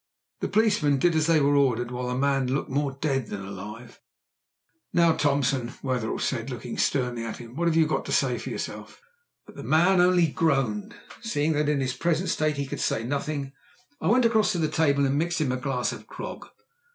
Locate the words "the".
0.39-0.47, 2.07-2.15, 9.57-9.61, 14.57-14.67